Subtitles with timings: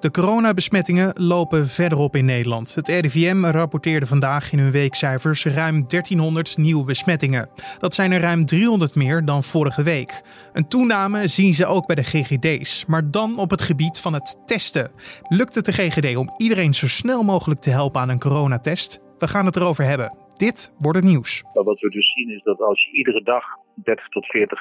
[0.00, 2.74] De coronabesmettingen lopen verder op in Nederland.
[2.74, 7.48] Het RIVM rapporteerde vandaag in hun weekcijfers ruim 1300 nieuwe besmettingen.
[7.78, 10.22] Dat zijn er ruim 300 meer dan vorige week.
[10.52, 14.42] Een toename zien ze ook bij de GGD's, maar dan op het gebied van het
[14.46, 14.90] testen.
[15.28, 19.00] Lukt het de GGD om iedereen zo snel mogelijk te helpen aan een coronatest?
[19.18, 20.16] We gaan het erover hebben.
[20.34, 21.42] Dit wordt het nieuws.
[21.52, 23.44] Wat we dus zien is dat als je iedere dag
[23.74, 24.58] 30 tot 40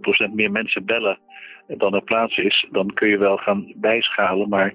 [0.00, 1.18] procent meer mensen bellen
[1.66, 4.48] dan er plaats is, dan kun je wel gaan bijschalen.
[4.48, 4.74] Maar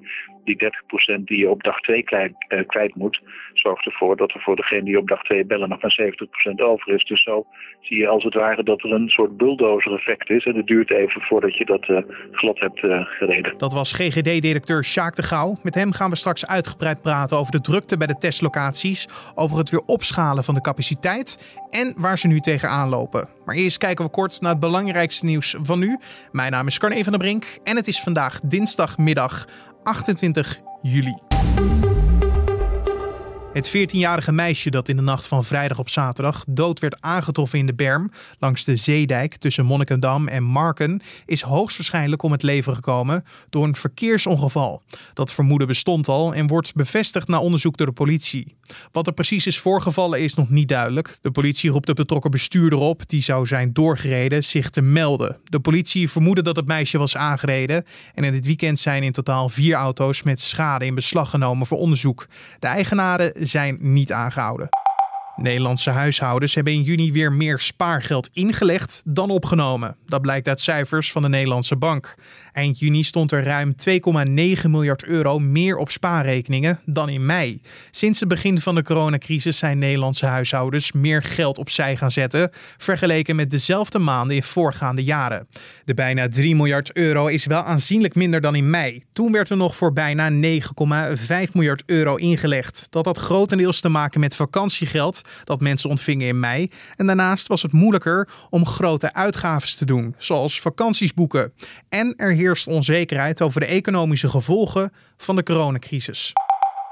[0.57, 0.71] die
[1.19, 3.21] 30% die je op dag 2 kwijt, uh, kwijt, moet,
[3.53, 6.13] zorgt ervoor dat er voor degene die op dag 2 bellen nog maar
[6.51, 7.03] 70% over is.
[7.03, 7.45] Dus zo
[7.81, 10.45] zie je als het ware dat er een soort bulldozer effect is.
[10.45, 11.97] En het duurt even voordat je dat uh,
[12.31, 13.57] glad hebt uh, gereden.
[13.57, 15.57] Dat was GGD-directeur Sjaak de Gouw.
[15.63, 19.69] Met hem gaan we straks uitgebreid praten over de drukte bij de testlocaties, over het
[19.69, 23.29] weer opschalen van de capaciteit en waar ze nu tegenaan lopen.
[23.45, 25.97] Maar eerst kijken we kort naar het belangrijkste nieuws van nu.
[26.31, 29.45] Mijn naam is Carne van der Brink en het is vandaag dinsdagmiddag
[29.83, 31.17] 28 juli.
[33.53, 37.65] Het 14-jarige meisje dat in de nacht van vrijdag op zaterdag dood werd aangetroffen in
[37.65, 43.23] de berm langs de zeedijk tussen Monnikendam en Marken is hoogstwaarschijnlijk om het leven gekomen
[43.49, 44.81] door een verkeersongeval.
[45.13, 48.55] Dat vermoeden bestond al en wordt bevestigd na onderzoek door de politie.
[48.91, 51.17] Wat er precies is voorgevallen is nog niet duidelijk.
[51.21, 55.37] De politie roept de betrokken bestuurder op, die zou zijn doorgereden, zich te melden.
[55.43, 57.83] De politie vermoedde dat het meisje was aangereden
[58.13, 61.77] en in dit weekend zijn in totaal vier auto's met schade in beslag genomen voor
[61.77, 62.27] onderzoek.
[62.59, 64.69] De eigenaren zijn niet aangehouden.
[65.35, 69.95] Nederlandse huishoudens hebben in juni weer meer spaargeld ingelegd dan opgenomen.
[70.05, 72.15] Dat blijkt uit cijfers van de Nederlandse Bank.
[72.51, 77.61] Eind juni stond er ruim 2,9 miljard euro meer op spaarrekeningen dan in mei.
[77.91, 83.35] Sinds het begin van de coronacrisis zijn Nederlandse huishoudens meer geld opzij gaan zetten, vergeleken
[83.35, 85.47] met dezelfde maanden in voorgaande jaren.
[85.85, 89.03] De bijna 3 miljard euro is wel aanzienlijk minder dan in mei.
[89.13, 92.87] Toen werd er nog voor bijna 9,5 miljard euro ingelegd.
[92.89, 96.69] Dat had grotendeels te maken met vakantiegeld dat mensen ontvingen in mei.
[96.95, 101.53] En daarnaast was het moeilijker om grote uitgaven te doen, zoals vakanties boeken.
[101.89, 106.33] En er heerst onzekerheid over de economische gevolgen van de coronacrisis.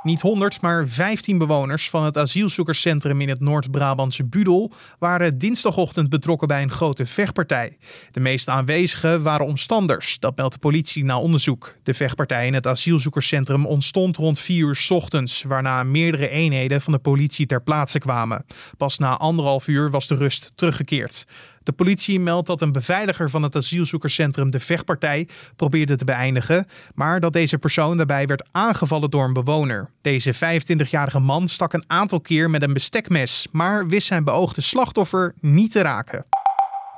[0.03, 6.47] Niet 100, maar 15 bewoners van het asielzoekerscentrum in het Noord-Brabantse Budel waren dinsdagochtend betrokken
[6.47, 7.77] bij een grote vechtpartij.
[8.11, 11.75] De meeste aanwezigen waren omstanders, dat meldt de politie na onderzoek.
[11.83, 16.99] De vechtpartij in het asielzoekerscentrum ontstond rond 4 uur ochtends, waarna meerdere eenheden van de
[16.99, 18.45] politie ter plaatse kwamen.
[18.77, 21.25] Pas na anderhalf uur was de rust teruggekeerd.
[21.63, 27.19] De politie meldt dat een beveiliger van het asielzoekerscentrum de vechtpartij probeerde te beëindigen, maar
[27.19, 29.89] dat deze persoon daarbij werd aangevallen door een bewoner.
[30.01, 35.33] Deze 25-jarige man stak een aantal keer met een bestekmes, maar wist zijn beoogde slachtoffer
[35.39, 36.25] niet te raken.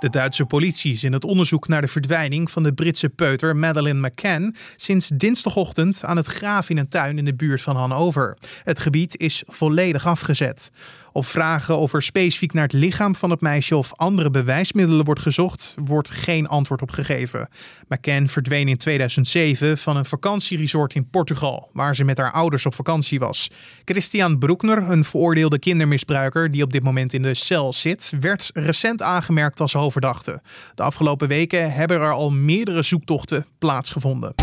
[0.02, 4.08] De Duitse politie is in het onderzoek naar de verdwijning van de Britse peuter Madeleine
[4.08, 8.38] McCann sinds dinsdagochtend aan het graven in een tuin in de buurt van Hannover.
[8.64, 10.72] Het gebied is volledig afgezet.
[11.14, 15.22] Op vragen of er specifiek naar het lichaam van het meisje of andere bewijsmiddelen wordt
[15.22, 17.50] gezocht, wordt geen antwoord op gegeven.
[17.88, 22.76] McCann verdween in 2007 van een vakantieresort in Portugal, waar ze met haar ouders op
[22.76, 23.50] vakantie was.
[23.86, 29.02] Christian Broekner, een veroordeelde kindermisbruiker die op dit moment in de cel zit, werd recent
[29.02, 29.76] aangemerkt als
[30.76, 34.34] De afgelopen weken hebben er al meerdere zoektochten plaatsgevonden.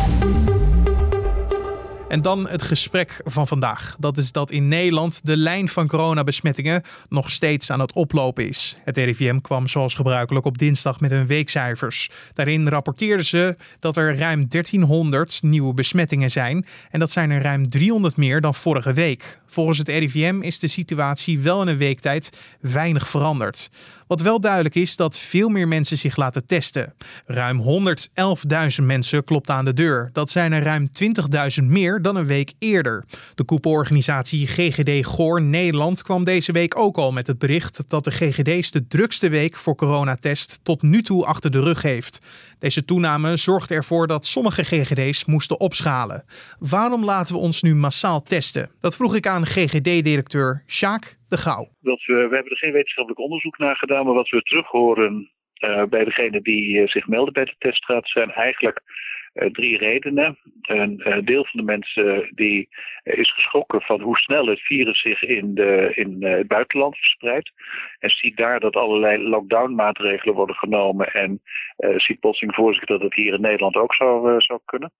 [2.08, 3.96] En dan het gesprek van vandaag.
[3.98, 8.76] Dat is dat in Nederland de lijn van coronabesmettingen nog steeds aan het oplopen is.
[8.84, 12.10] Het RIVM kwam zoals gebruikelijk op dinsdag met hun weekcijfers.
[12.34, 16.66] Daarin rapporteerden ze dat er ruim 1300 nieuwe besmettingen zijn.
[16.90, 19.38] En dat zijn er ruim 300 meer dan vorige week.
[19.50, 23.68] Volgens het RIVM is de situatie wel in een week tijd weinig veranderd.
[24.06, 26.94] Wat wel duidelijk is dat veel meer mensen zich laten testen.
[27.26, 27.62] Ruim
[28.78, 30.10] 111.000 mensen klopt aan de deur.
[30.12, 30.90] Dat zijn er ruim
[31.60, 33.04] 20.000 meer dan een week eerder.
[33.34, 38.10] De koepelorganisatie GGD Goor Nederland kwam deze week ook al met het bericht dat de
[38.10, 42.18] GGD's de drukste week voor coronatest tot nu toe achter de rug heeft.
[42.58, 46.24] Deze toename zorgde ervoor dat sommige GGD's moesten opschalen.
[46.58, 48.70] Waarom laten we ons nu massaal testen?
[48.80, 51.68] Dat vroeg ik aan GGD-directeur Sjaak de Gouw.
[51.80, 55.30] Dat we, we hebben er geen wetenschappelijk onderzoek naar gedaan, maar wat we terug horen
[55.58, 58.80] uh, bij degenen die uh, zich melden bij de teststraat zijn eigenlijk
[59.52, 60.38] drie redenen.
[60.62, 62.68] Een deel van de mensen die
[63.02, 67.52] is geschrokken van hoe snel het virus zich in, de, in het buitenland verspreidt.
[67.98, 71.40] En ziet daar dat allerlei lockdown maatregelen worden genomen en
[71.96, 74.92] ziet plotseling voor zich dat het hier in Nederland ook zou, kunnen.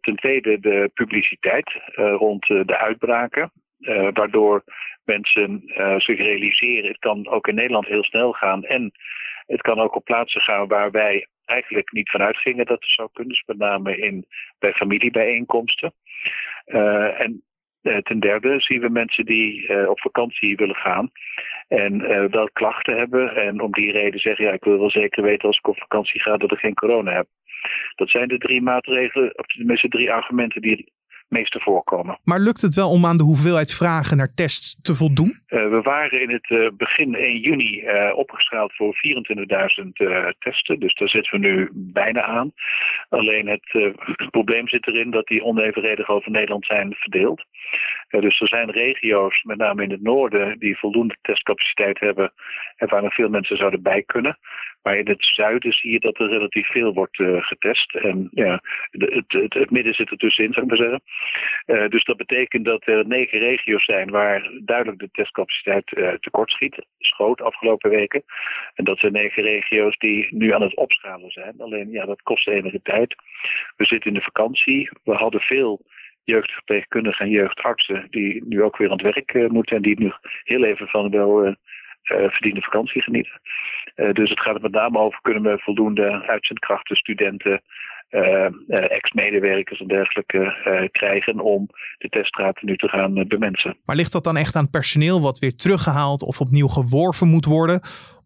[0.00, 3.52] ten tweede de publiciteit rond de uitbraken.
[4.12, 4.64] waardoor
[5.04, 8.64] mensen uh, zich realiseren, het kan ook in Nederland heel snel gaan.
[8.64, 8.92] En
[9.46, 13.32] het kan ook op plaatsen gaan waarbij eigenlijk niet vanuit gingen dat er zou kunnen,
[13.32, 14.26] dus met name in,
[14.58, 15.92] bij familiebijeenkomsten.
[16.66, 17.42] Uh, en
[17.82, 21.10] uh, ten derde zien we mensen die uh, op vakantie willen gaan
[21.68, 25.48] en wel klachten hebben en om die reden zeggen, ja ik wil wel zeker weten
[25.48, 27.26] als ik op vakantie ga dat ik geen corona heb.
[27.94, 30.92] Dat zijn de drie maatregelen, of tenminste drie argumenten die
[31.32, 32.18] meeste voorkomen.
[32.24, 35.32] Maar lukt het wel om aan de hoeveelheid vragen naar tests te voldoen?
[35.48, 38.94] Uh, we waren in het uh, begin 1 juni uh, opgeschaald voor
[39.80, 39.86] 24.000
[40.38, 40.80] testen.
[40.80, 42.52] Dus daar zitten we nu bijna aan.
[43.08, 43.94] Alleen het
[44.30, 47.44] probleem zit erin dat die onevenredig over Nederland zijn verdeeld.
[48.08, 52.32] dus er zijn regio's, met name in het noorden, die voldoende testcapaciteit hebben
[52.76, 54.38] en waar nog veel mensen zouden bij kunnen.
[54.82, 57.94] Maar in het zuiden zie je dat er relatief veel wordt uh, getest.
[57.94, 61.02] En ja, het, het, midden zit er tussenin, zou ik maar zeggen.
[61.66, 66.50] Uh, dus dat betekent dat er negen regio's zijn waar duidelijk de testcapaciteit uh, tekort
[66.50, 66.86] schiet.
[66.98, 68.22] Schoot afgelopen weken.
[68.74, 71.54] En dat zijn negen regio's die nu aan het opschalen zijn.
[71.58, 73.14] Alleen ja, dat kost enige tijd.
[73.76, 74.90] We zitten in de vakantie.
[75.04, 75.80] We hadden veel
[76.24, 79.76] jeugdverpleegkundigen en jeugdartsen die nu ook weer aan het werk moeten.
[79.76, 80.12] En die nu
[80.44, 81.56] heel even van wel
[82.02, 83.40] verdiende vakantie genieten.
[83.96, 87.62] Uh, dus het gaat er met name over, kunnen we voldoende uitzendkrachten, studenten,
[88.10, 91.68] uh, ex-medewerkers en dergelijke krijgen om
[91.98, 93.76] de teststraten nu te gaan bemensen.
[93.84, 97.80] Maar ligt dat dan echt aan personeel wat weer teruggehaald of opnieuw geworven moet worden?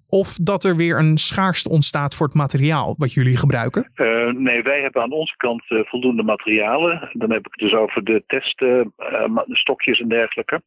[0.09, 3.91] Of dat er weer een schaarste ontstaat voor het materiaal wat jullie gebruiken?
[3.95, 7.11] Uh, nee, wij hebben aan onze kant uh, voldoende materialen.
[7.13, 10.63] Dan heb ik het dus over de teststokjes uh, en dergelijke.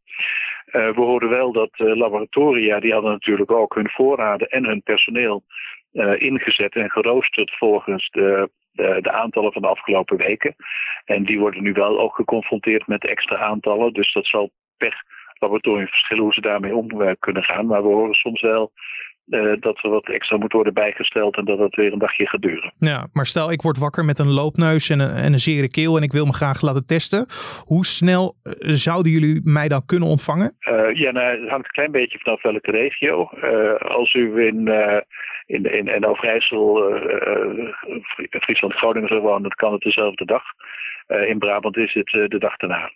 [0.71, 5.43] We hoorden wel dat laboratoria, die hadden natuurlijk ook hun voorraden en hun personeel
[6.17, 10.55] ingezet en geroosterd volgens de, de, de, aantallen van de afgelopen weken.
[11.05, 13.93] En die worden nu wel ook geconfronteerd met extra aantallen.
[13.93, 15.03] Dus dat zal per
[15.39, 17.65] laboratorium verschillen hoe ze daarmee om kunnen gaan.
[17.65, 18.71] Maar we horen soms wel
[19.29, 22.41] uh, dat er wat extra moet worden bijgesteld en dat het weer een dagje gaat
[22.41, 22.73] duren.
[22.79, 25.97] Ja, maar stel ik word wakker met een loopneus en een, en een zere keel
[25.97, 27.25] en ik wil me graag laten testen.
[27.65, 30.57] Hoe snel uh, zouden jullie mij dan kunnen ontvangen?
[30.59, 33.23] Uh, ja, nou, het hangt een klein beetje vanaf welke regio.
[33.79, 34.67] als u in,
[35.45, 36.99] in, in, in Overijssel,
[38.29, 40.43] Friesland, Groningen zou wonen, dan kan het dezelfde dag.
[41.27, 42.91] in Brabant is het de dag daarna.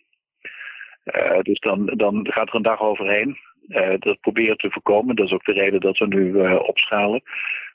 [1.41, 3.37] dus dan, dan gaat er een dag overheen.
[3.67, 5.15] Uh, dat proberen te voorkomen.
[5.15, 7.21] Dat is ook de reden dat we nu uh, opschalen.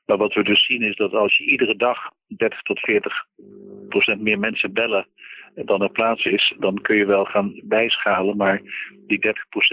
[0.06, 3.12] Maar wat we dus zien is dat als je iedere dag 30 tot 40
[3.88, 5.06] procent meer mensen bellen
[5.64, 8.36] dan er plaats is, dan kun je wel gaan bijschalen.
[8.36, 8.62] Maar
[9.06, 9.18] die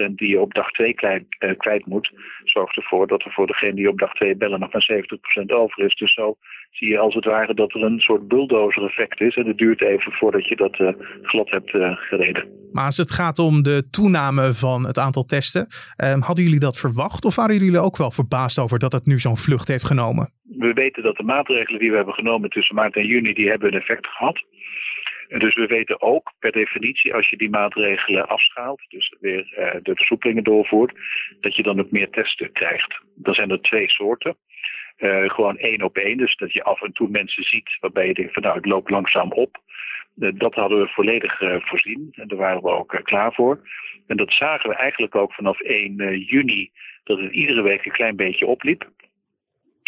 [0.08, 2.12] 30% die je op dag 2 kwijt, uh, kwijt moet,
[2.44, 4.86] zorgt ervoor dat er voor degene die op dag 2 bellen nog maar
[5.42, 5.94] 70% over is.
[5.94, 6.36] Dus zo
[6.70, 9.36] zie je als het ware dat er een soort bulldozer effect is.
[9.36, 10.88] En het duurt even voordat je dat uh,
[11.22, 12.48] glad hebt uh, gereden.
[12.72, 15.66] Maar als het gaat om de toename van het aantal testen,
[16.04, 17.24] um, hadden jullie dat verwacht?
[17.24, 20.30] Of waren jullie ook wel verbaasd over dat het nu zo'n vlucht heeft genomen?
[20.48, 23.72] We weten dat de maatregelen die we hebben genomen tussen maart en juni, die hebben
[23.72, 24.44] een effect gehad.
[25.28, 29.82] En dus we weten ook per definitie, als je die maatregelen afschaalt, dus weer uh,
[29.82, 30.92] de versoepelingen doorvoert,
[31.40, 33.00] dat je dan ook meer testen krijgt.
[33.14, 34.36] Dan zijn er twee soorten.
[34.98, 38.14] Uh, gewoon één op één, dus dat je af en toe mensen ziet waarbij je
[38.14, 39.58] denkt van nou het loopt langzaam op.
[40.18, 43.60] Uh, dat hadden we volledig voorzien en daar waren we ook klaar voor.
[44.06, 46.70] En dat zagen we eigenlijk ook vanaf 1 juni,
[47.04, 48.90] dat het iedere week een klein beetje opliep.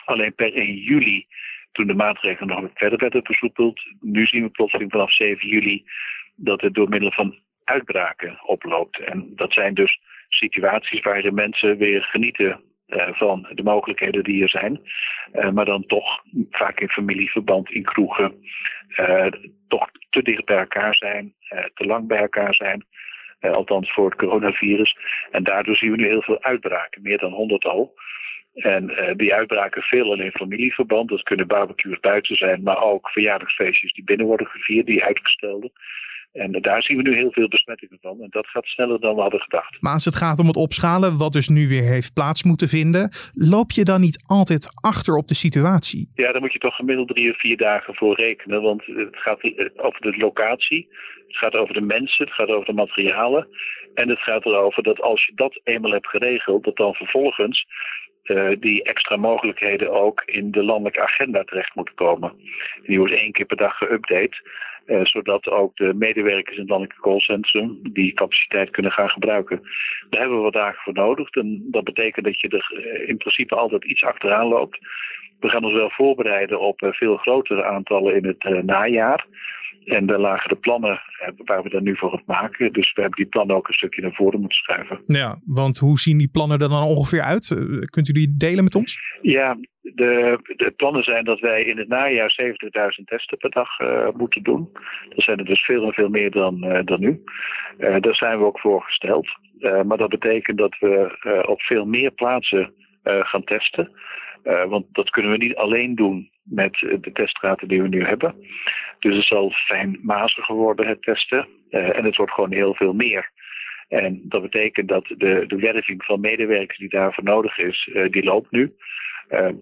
[0.09, 1.27] Alleen per 1 juli
[1.73, 3.81] toen de maatregelen nog verder werden versoepeld.
[4.01, 5.85] Nu zien we plotseling vanaf 7 juli
[6.35, 8.99] dat het door middel van uitbraken oploopt.
[8.99, 14.49] En dat zijn dus situaties waarin mensen weer genieten uh, van de mogelijkheden die er
[14.49, 14.81] zijn.
[15.35, 18.35] Uh, maar dan toch vaak in familieverband, in kroegen,
[18.97, 19.27] uh,
[19.69, 21.35] toch te dicht bij elkaar zijn,
[21.75, 22.87] te lang bij elkaar zijn.
[23.41, 24.97] althans voor het coronavirus.
[25.31, 27.95] En daardoor zien we nu heel veel uitbraken, meer dan 100 al.
[28.59, 31.09] En uh, die uitbraken veelal in familieverband.
[31.09, 35.71] Dat kunnen barbecues buiten zijn, maar ook verjaardagsfeestjes die binnen worden gevierd, die uitgestelde.
[36.33, 38.21] En uh, daar zien we nu heel veel besmettingen van.
[38.21, 39.83] En dat gaat sneller dan we hadden gedacht.
[39.83, 43.11] Maar als het gaat om het opschalen, wat dus nu weer heeft plaats moeten vinden,
[43.35, 46.13] loop je dan niet altijd achter op de situatie?
[46.15, 48.63] Ja, daar moet je toch gemiddeld drie of vier dagen voor rekenen.
[48.63, 49.43] Want het gaat
[49.77, 50.89] over de locatie,
[51.27, 53.49] het gaat over de mensen, het gaat over de materialen.
[53.95, 57.67] En het gaat erover dat als je dat eenmaal hebt geregeld, dat dan vervolgens
[58.29, 62.33] uh, die extra mogelijkheden ook in de landelijke agenda terecht moeten komen.
[62.83, 64.37] die wordt één keer per dag geüpdate,
[64.87, 69.61] uh, zodat ook de medewerkers in het landelijke callcentrum die capaciteit kunnen gaan gebruiken.
[70.11, 71.31] Daar hebben we wat dagen voor nodig.
[71.31, 74.79] En dat betekent dat je er uh, in principe altijd iets achteraan loopt.
[75.41, 79.27] We gaan ons wel voorbereiden op veel grotere aantallen in het najaar.
[79.89, 81.01] En daar lagen de plannen
[81.37, 82.73] waar we dan nu voor het maken.
[82.73, 85.01] Dus we hebben die plannen ook een stukje naar voren moeten schuiven.
[85.05, 87.47] Ja, want hoe zien die plannen er dan ongeveer uit?
[87.91, 88.99] Kunt u die delen met ons?
[89.21, 89.57] Ja,
[89.95, 92.37] de, de, plannen zijn dat wij in het najaar
[92.99, 94.71] 70.000 testen per dag uh, moeten doen.
[95.09, 97.23] Dat zijn er dus veel en veel meer dan, uh, dan nu.
[97.79, 99.29] Uh, daar zijn we ook voor gesteld.
[99.87, 102.73] maar dat betekent dat we op veel meer plaatsen
[103.05, 103.91] gaan testen.
[104.69, 108.35] Want dat kunnen we niet alleen doen met de testraten die we nu hebben.
[108.99, 111.47] Dus het zal fijnmaziger worden, het testen.
[111.71, 113.31] en het wordt gewoon heel veel meer.
[113.89, 118.51] En dat betekent dat de, de werving van medewerkers die daarvoor nodig is, die loopt
[118.51, 118.75] nu.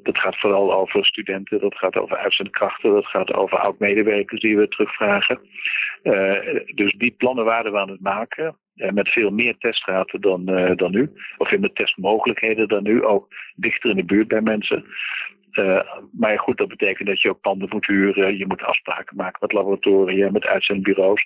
[0.03, 4.69] Dat gaat vooral over studenten, dat gaat over uitzendkrachten, dat gaat over oud-medewerkers die we
[4.69, 5.41] terugvragen.
[6.75, 8.57] Dus die plannen waren we aan het maken.
[8.77, 10.45] Uh, met veel meer testraten dan,
[10.77, 11.11] dan nu.
[11.39, 13.05] Of met testmogelijkheden dan nu.
[13.05, 14.85] Ook dichter in de buurt bij mensen.
[15.59, 15.81] Uh,
[16.13, 18.39] maar goed, dat betekent dat je ook panden moet huren.
[18.39, 21.25] Je moet afspraken maken met laboratoria, met uitzendbureaus.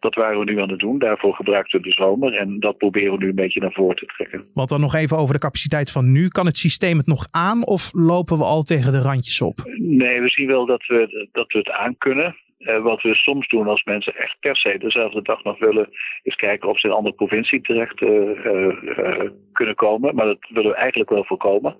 [0.00, 0.98] Dat waren we nu aan het doen.
[0.98, 2.34] Daarvoor gebruikten we de zomer.
[2.34, 4.44] En dat proberen we nu een beetje naar voren te trekken.
[4.54, 6.28] Want dan nog even over de capaciteit van nu.
[6.28, 9.56] Kan het systeem het nog aan of lopen we al tegen de randjes op?
[9.78, 12.36] Nee, we zien wel dat we, dat we het aan kunnen.
[12.58, 15.88] Uh, wat we soms doen als mensen echt per se dezelfde dag nog willen,
[16.22, 20.14] is kijken of ze in een andere provincie terecht uh, uh, kunnen komen.
[20.14, 21.76] Maar dat willen we eigenlijk wel voorkomen.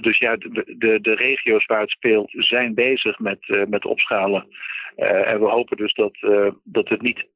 [0.00, 4.46] dus ja, de, de, de, regio's waar het speelt zijn bezig met, met opschalen.
[4.96, 6.18] en we hopen dus dat,
[6.64, 7.26] dat het niet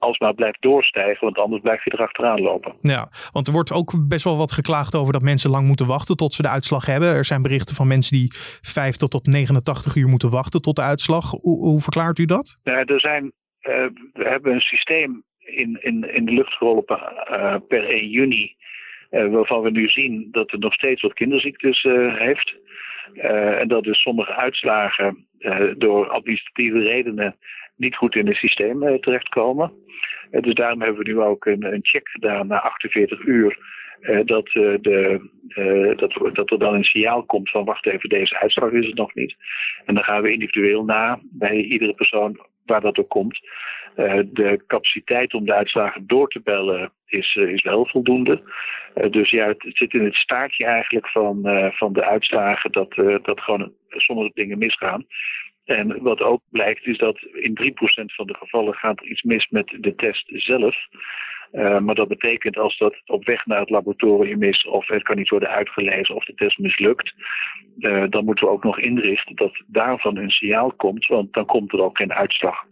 [0.00, 2.74] alsmaar blijft doorstijgen, want anders blijf je erachteraan lopen.
[2.80, 6.16] Ja, want er wordt ook best wel wat geklaagd over dat mensen lang moeten wachten
[6.16, 7.08] tot ze de uitslag hebben.
[7.14, 11.30] Er zijn berichten van mensen die 50 tot 89 uur moeten wachten tot de uitslag.
[11.30, 12.58] Hoe, hoe verklaart u dat?
[12.62, 17.56] Ja, er zijn, uh, we hebben een systeem in, in, in de lucht geroepen uh,
[17.68, 18.54] per 1 juni,
[19.10, 21.82] uh, waarvan we nu zien dat het nog steeds wat kinderziektes
[22.18, 22.54] heeft.
[23.60, 25.26] en dat dus sommige uitslagen
[25.78, 27.36] door administratieve redenen
[27.80, 29.72] niet goed in het systeem uh, terechtkomen.
[30.30, 33.58] Uh, dus daarom hebben we nu ook een, een check gedaan na 48 uur.
[34.00, 35.20] Uh, dat, de,
[35.96, 39.14] dat, dat er dan een signaal komt van wacht even, deze uitslag is het nog
[39.14, 39.36] niet.
[39.84, 43.40] En dan gaan we individueel na bij iedere persoon waar dat ook komt.
[44.24, 48.42] de capaciteit om de uitslagen door te bellen is, is wel voldoende.
[49.10, 51.40] dus ja, het, zit in het staartje eigenlijk van,
[51.72, 55.06] van de uitslagen dat, dat gewoon sommige dingen misgaan.
[55.70, 59.48] En wat ook blijkt is dat in 3% van de gevallen gaat er iets mis
[59.48, 60.76] met de test zelf.
[61.52, 65.16] Uh, maar dat betekent als dat op weg naar het laboratorium is of het kan
[65.16, 67.12] niet worden uitgelezen of de test mislukt,
[67.78, 71.72] uh, dan moeten we ook nog inrichten dat daarvan een signaal komt, want dan komt
[71.72, 72.64] er ook geen uitslag.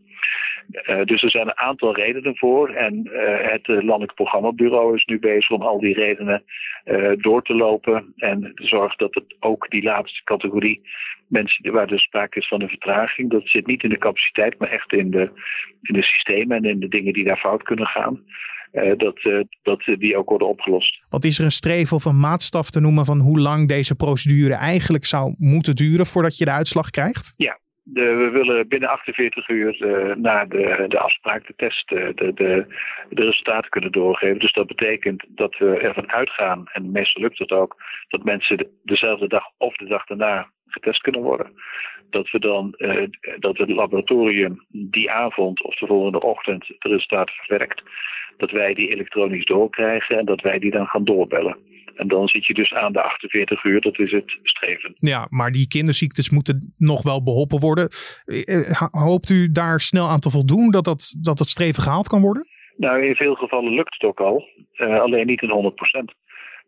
[0.70, 2.68] Uh, dus er zijn een aantal redenen voor.
[2.68, 6.42] En uh, het Landelijk Programmabureau is nu bezig om al die redenen
[6.84, 8.12] uh, door te lopen.
[8.16, 10.82] En te zorgen dat het ook die laatste categorie
[11.26, 14.70] mensen waar dus sprake is van een vertraging, dat zit niet in de capaciteit, maar
[14.70, 15.30] echt in de,
[15.82, 18.22] in de systemen en in de dingen die daar fout kunnen gaan.
[18.96, 19.20] Dat,
[19.62, 20.98] dat die ook worden opgelost.
[21.08, 24.54] Wat is er een streven of een maatstaf te noemen van hoe lang deze procedure
[24.54, 27.34] eigenlijk zou moeten duren voordat je de uitslag krijgt?
[27.36, 27.58] Ja,
[27.92, 32.32] we willen binnen 48 uur uh, na de, de afspraak, de test, de, de,
[33.08, 34.38] de resultaten kunnen doorgeven.
[34.38, 37.76] Dus dat betekent dat we ervan uitgaan, en meestal lukt het ook,
[38.08, 41.52] dat mensen dezelfde dag of de dag daarna getest kunnen worden.
[42.10, 43.06] Dat we dan uh,
[43.38, 47.82] dat het laboratorium die avond of de volgende ochtend de resultaten verwerkt,
[48.36, 51.56] dat wij die elektronisch doorkrijgen en dat wij die dan gaan doorbellen.
[51.98, 54.94] En dan zit je dus aan de 48 uur, dat is het streven.
[54.98, 57.88] Ja, maar die kinderziektes moeten nog wel beholpen worden.
[58.24, 62.08] Eh, eh, hoopt u daar snel aan te voldoen dat dat, dat, dat streven gehaald
[62.08, 62.46] kan worden?
[62.76, 66.14] Nou, in veel gevallen lukt het ook al, uh, alleen niet in 100%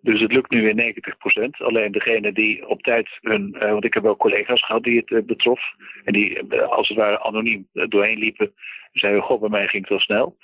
[0.03, 1.57] dus het lukt nu in 90%.
[1.59, 3.57] Alleen degene die op tijd hun.
[3.57, 5.61] Uh, want ik heb wel collega's gehad die het uh, betrof.
[6.05, 8.53] En die uh, als het ware anoniem doorheen liepen.
[8.93, 10.37] Zeiden: Goh, bij mij ging het wel snel.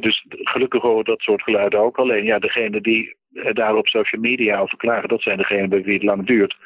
[0.00, 1.98] dus gelukkig horen dat soort geluiden ook.
[1.98, 3.16] Alleen ja, degene die
[3.52, 6.56] daar op social media over klagen, dat zijn degenen bij wie het lang duurt.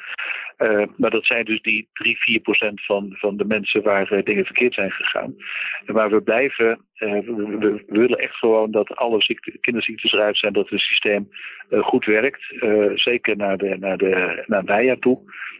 [0.57, 4.23] Uh, maar dat zijn dus die 3, 4 procent van, van de mensen waar uh,
[4.23, 5.35] dingen verkeerd zijn gegaan.
[5.85, 10.53] En waar we blijven, we, we, willen echt gewoon dat alle ziekte, kinderziektes eruit zijn,
[10.53, 11.29] dat het systeem
[11.69, 12.43] goed werkt.
[12.95, 15.19] zeker naar, de, naar, de, naar het najaar toe.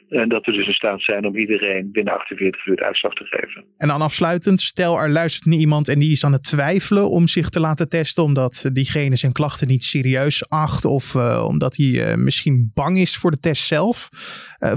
[0.09, 3.23] En dat we dus in staat zijn om iedereen binnen 48 uur de uitslag te
[3.23, 3.63] geven.
[3.77, 7.27] En dan afsluitend, stel er luistert niet iemand en die is aan het twijfelen om
[7.27, 11.15] zich te laten testen, omdat diegene zijn klachten niet serieus acht of
[11.45, 14.09] omdat hij misschien bang is voor de test zelf.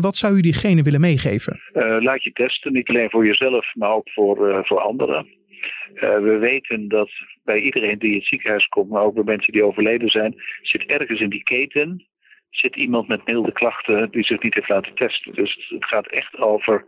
[0.01, 1.61] wat zou u diegene willen meegeven?
[2.01, 5.38] Laat je testen, niet alleen voor jezelf, maar ook voor, voor anderen.
[5.95, 7.11] Uh, we weten dat
[7.45, 10.87] bij iedereen die in het ziekenhuis komt, maar ook bij mensen die overleden zijn, zit
[10.87, 12.07] ergens in die keten
[12.51, 15.35] zit iemand met milde klachten die zich niet heeft laten testen.
[15.35, 16.87] Dus het gaat echt over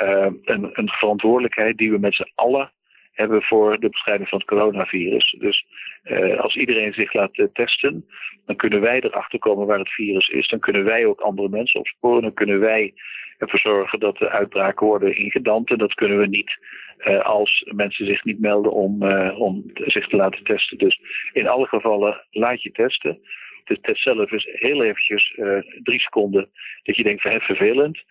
[0.00, 2.72] uh, een, een, verantwoordelijkheid die we met z'n allen
[3.12, 5.36] hebben voor de bestrijding van het coronavirus.
[5.38, 5.64] Dus
[6.04, 8.06] uh, als iedereen zich laat testen,
[8.46, 10.48] dan kunnen wij erachter komen waar het virus is.
[10.48, 12.22] Dan kunnen wij ook andere mensen opsporen.
[12.22, 12.94] Dan kunnen wij
[13.38, 15.70] ervoor zorgen dat de uitbraken worden ingedampt.
[15.70, 16.58] En dat kunnen we niet
[16.98, 20.78] uh, als mensen zich niet melden om, om zich te laten testen.
[20.78, 21.00] Dus
[21.32, 23.18] in alle gevallen laat je testen.
[23.64, 25.40] De test zelf is heel eventjes
[25.82, 26.48] drie seconden
[26.82, 28.02] dat je denkt van het vervelend.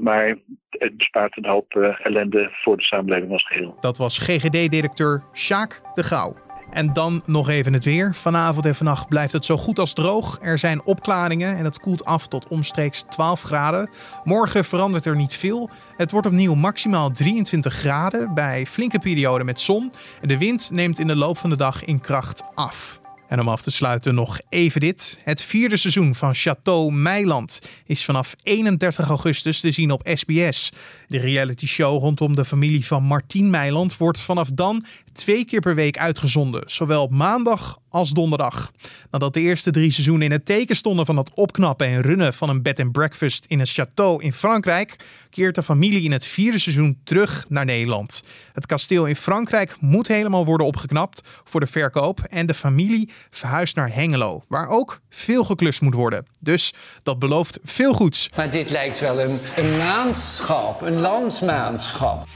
[0.00, 0.38] Maar
[0.70, 3.76] het bespaart een hoop ellende voor de samenleving als geheel.
[3.80, 6.49] Dat was GGD-directeur Sjaak de Gouw.
[6.72, 8.14] En dan nog even het weer.
[8.14, 10.38] Vanavond en vannacht blijft het zo goed als droog.
[10.40, 13.90] Er zijn opklaringen en het koelt af tot omstreeks 12 graden.
[14.24, 15.70] Morgen verandert er niet veel.
[15.96, 19.92] Het wordt opnieuw maximaal 23 graden bij flinke perioden met zon.
[20.20, 23.00] En de wind neemt in de loop van de dag in kracht af.
[23.30, 25.20] En om af te sluiten nog even dit.
[25.24, 30.72] Het vierde seizoen van Chateau Meiland is vanaf 31 augustus te zien op SBS.
[31.06, 35.74] De reality show rondom de familie van Martien Meiland wordt vanaf dan twee keer per
[35.74, 38.70] week uitgezonden, zowel op maandag als donderdag.
[39.10, 42.48] Nadat de eerste drie seizoenen in het teken stonden van het opknappen en runnen van
[42.48, 44.96] een bed and breakfast in een château in Frankrijk,
[45.30, 48.22] keert de familie in het vierde seizoen terug naar Nederland.
[48.52, 53.76] Het kasteel in Frankrijk moet helemaal worden opgeknapt voor de verkoop en de familie verhuist
[53.76, 56.26] naar Hengelo, waar ook veel geklust moet worden.
[56.38, 58.30] Dus dat belooft veel goeds.
[58.36, 62.26] Maar dit lijkt wel een, een maanschap, een landsmaanschap.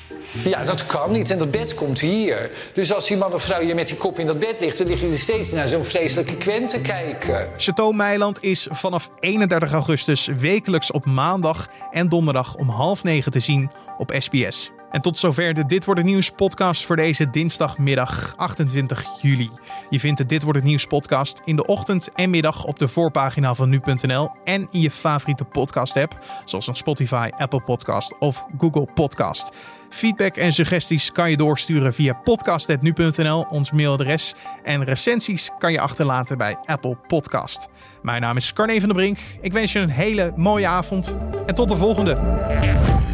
[0.42, 2.50] Ja, dat kan niet en dat bed komt hier.
[2.72, 4.86] Dus als die man of vrouw hier met die kop in dat bed ligt, dan
[4.86, 7.48] lig je er steeds naar zo'n vreselijke te kijken.
[7.56, 13.40] Chateau Meiland is vanaf 31 augustus wekelijks op maandag en donderdag om half negen te
[13.40, 14.70] zien op SBS.
[14.94, 19.50] En tot zover de Dit wordt het nieuws podcast voor deze dinsdagmiddag 28 juli.
[19.90, 22.88] Je vindt de Dit wordt het nieuws podcast in de ochtend en middag op de
[22.88, 28.46] voorpagina van nu.nl en in je favoriete podcast app, zoals een Spotify, Apple Podcast of
[28.58, 29.52] Google Podcast.
[29.94, 34.34] Feedback en suggesties kan je doorsturen via podcast.nu.nl, ons mailadres.
[34.62, 37.68] En recensies kan je achterlaten bij Apple Podcast.
[38.02, 39.18] Mijn naam is Carne van der Brink.
[39.40, 43.13] Ik wens je een hele mooie avond en tot de volgende.